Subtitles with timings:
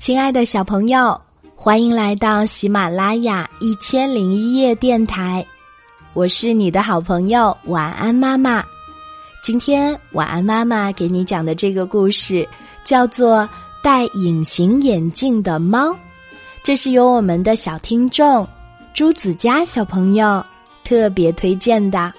[0.00, 1.20] 亲爱的小朋友，
[1.54, 5.44] 欢迎来到喜马拉雅一千零一夜电台，
[6.14, 8.64] 我是你的好朋友晚安妈妈。
[9.42, 12.48] 今天晚安妈妈给你讲的这个故事
[12.82, 13.40] 叫做
[13.82, 15.90] 《戴隐形眼镜的猫》，
[16.62, 18.48] 这是由我们的小听众
[18.94, 20.42] 朱子佳小朋友
[20.82, 22.10] 特别推荐的，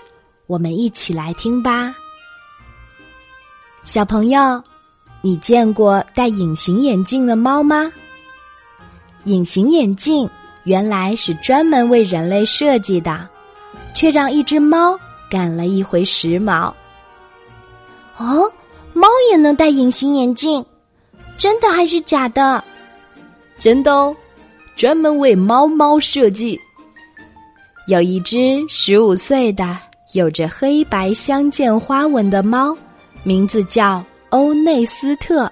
[0.46, 1.96] 我们一起来听吧。
[3.84, 4.64] 小朋友。
[5.22, 7.92] 你见过戴隐形眼镜的猫吗？
[9.26, 10.28] 隐形眼镜
[10.64, 13.30] 原来是专门为人类设计的，
[13.94, 15.00] 却让一只猫
[15.30, 16.74] 赶了一回时髦。
[18.18, 18.52] 哦，
[18.94, 20.66] 猫也能戴隐形眼镜？
[21.38, 22.64] 真的还是假的？
[23.60, 24.16] 真的哦，
[24.76, 26.60] 专门为猫猫设计。
[27.88, 29.78] 有一只十五岁的、
[30.14, 32.76] 有着黑白相间花纹的猫，
[33.24, 34.04] 名字叫。
[34.32, 35.52] 欧内斯特，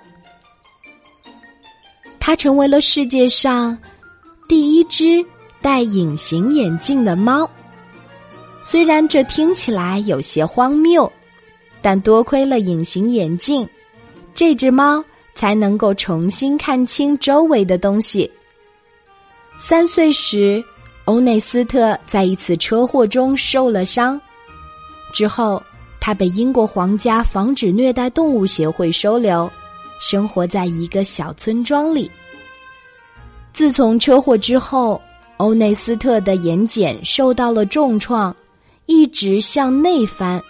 [2.17, 3.77] 他成为了世界上
[4.47, 5.23] 第一只
[5.61, 7.49] 戴隐形眼镜的猫。
[8.63, 11.11] 虽然这听起来有些荒谬，
[11.81, 13.67] 但多亏了隐形眼镜，
[14.33, 15.03] 这只猫
[15.33, 18.31] 才能够重新看清周围的东西。
[19.57, 20.63] 三岁时，
[21.03, 24.19] 欧内斯特在一次车祸中受了伤，
[25.11, 25.61] 之后。
[25.99, 29.51] 他被英国皇家防止虐待动物协会收留，
[29.99, 32.09] 生活在一个小村庄里。
[33.51, 35.01] 自从车祸之后，
[35.37, 38.35] 欧内斯特的眼睑受到了重创，
[38.85, 40.41] 一直向内翻，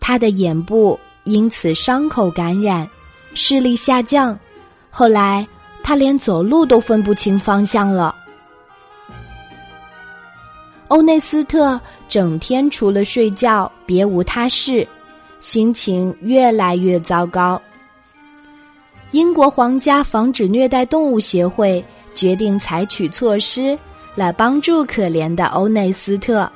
[0.00, 2.88] 他的眼部因此伤口感染，
[3.34, 4.38] 视力下降。
[4.90, 5.46] 后来，
[5.82, 8.14] 他连走路都分不清方向了。
[10.88, 14.86] 欧内斯特整天除了睡觉别无他事，
[15.40, 17.60] 心情越来越糟糕。
[19.10, 23.76] 英国皇家防止虐待动物协会决定采取措施
[24.14, 26.50] 来帮助可怜的欧内斯特。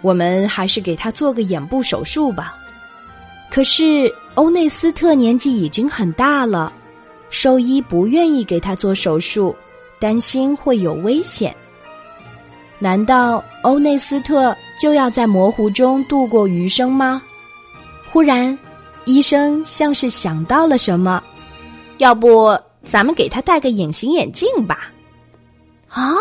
[0.00, 2.56] 我们还是给他做个眼部手术吧。
[3.50, 6.72] 可是欧内斯特年纪已经很大了，
[7.30, 9.54] 兽医不愿意给他做手术，
[9.98, 11.54] 担心会有危险。
[12.82, 17.22] 难道欧内斯特就要在模糊中度过余生吗？
[18.10, 18.58] 忽然，
[19.04, 21.22] 医生像是想到了什么，
[21.98, 24.90] 要不咱们给他戴个隐形眼镜吧？
[25.90, 26.12] 啊，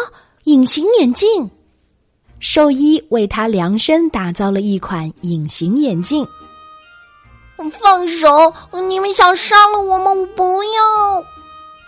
[0.44, 1.50] 隐形眼镜！
[2.40, 6.24] 兽医为他量身打造了一款隐形眼镜。
[7.72, 8.54] 放手！
[8.88, 10.12] 你们想杀了我吗？
[10.14, 11.26] 我不要！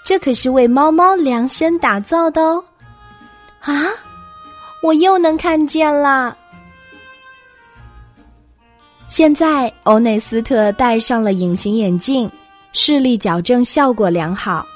[0.03, 2.63] 这可是为猫猫量身打造的哦！
[3.61, 3.85] 啊！
[4.83, 6.37] 我又能看见了。
[9.07, 12.29] 现在欧内斯特戴上了隐形眼镜，
[12.73, 14.67] 视力矫正效果良好，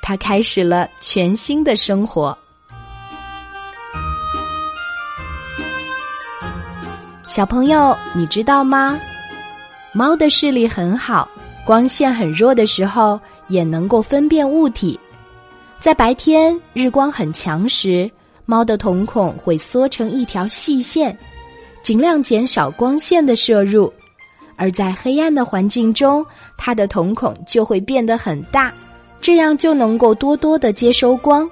[0.00, 2.36] 他开始了全新的生活。
[7.26, 8.96] 小朋友，你知道吗？
[9.92, 11.28] 猫的视力很好，
[11.64, 14.98] 光线很弱的时候也能够分辨物体，
[15.80, 18.08] 在白天日光很强时。
[18.46, 21.16] 猫的瞳孔会缩成一条细线，
[21.82, 23.92] 尽量减少光线的摄入；
[24.56, 26.24] 而在黑暗的环境中，
[26.56, 28.72] 它的瞳孔就会变得很大，
[29.20, 31.48] 这样就能够多多的接收光。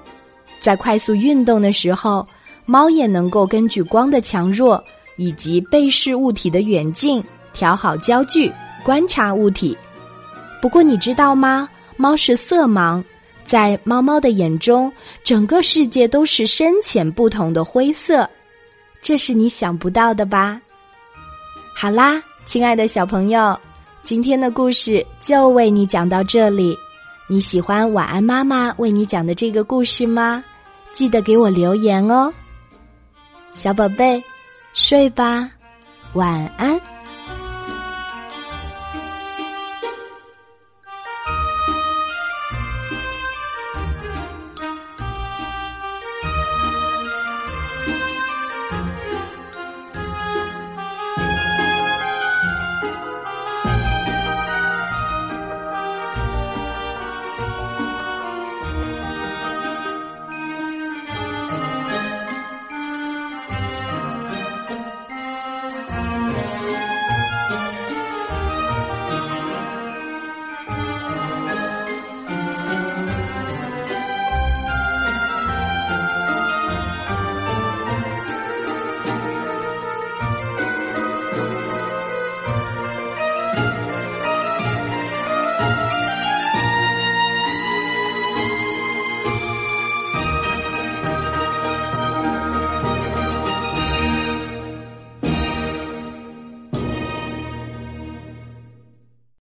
[0.60, 2.26] 在快速运动的时候，
[2.64, 4.82] 猫也能够根据光的强弱
[5.16, 7.22] 以及被视物体的远近，
[7.52, 8.50] 调好焦距，
[8.84, 9.76] 观察物体。
[10.62, 11.68] 不过你知道吗？
[11.96, 13.02] 猫是色盲。
[13.44, 18.28] 在猫猫的眼中，整个世界都是深浅不同的灰色，
[19.02, 20.60] 这是你想不到的吧？
[21.76, 23.58] 好啦，亲爱的小朋友，
[24.02, 26.76] 今天的故事就为你讲到这里。
[27.26, 30.44] 你喜欢晚安妈妈为你讲的这个故事吗？
[30.92, 32.32] 记得给我留言哦，
[33.52, 34.22] 小宝贝，
[34.74, 35.50] 睡吧，
[36.12, 36.93] 晚安。